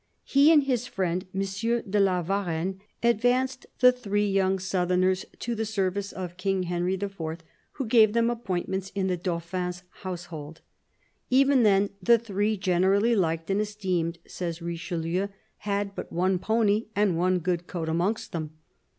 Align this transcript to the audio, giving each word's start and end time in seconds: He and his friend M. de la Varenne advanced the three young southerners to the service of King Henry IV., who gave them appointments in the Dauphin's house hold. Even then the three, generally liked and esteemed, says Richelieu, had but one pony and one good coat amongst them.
He 0.23 0.51
and 0.51 0.63
his 0.63 0.87
friend 0.87 1.27
M. 1.31 1.41
de 1.87 1.99
la 1.99 2.23
Varenne 2.23 2.79
advanced 3.03 3.67
the 3.81 3.91
three 3.91 4.27
young 4.27 4.57
southerners 4.57 5.25
to 5.37 5.53
the 5.53 5.63
service 5.63 6.11
of 6.11 6.37
King 6.37 6.63
Henry 6.63 6.95
IV., 6.95 7.17
who 7.73 7.85
gave 7.85 8.13
them 8.13 8.27
appointments 8.31 8.91
in 8.95 9.05
the 9.05 9.15
Dauphin's 9.15 9.83
house 10.01 10.25
hold. 10.25 10.61
Even 11.29 11.61
then 11.61 11.91
the 12.01 12.17
three, 12.17 12.57
generally 12.57 13.15
liked 13.15 13.51
and 13.51 13.61
esteemed, 13.61 14.17
says 14.25 14.59
Richelieu, 14.59 15.27
had 15.57 15.93
but 15.93 16.11
one 16.11 16.39
pony 16.39 16.87
and 16.95 17.15
one 17.15 17.37
good 17.37 17.67
coat 17.67 17.87
amongst 17.87 18.31
them. 18.31 18.57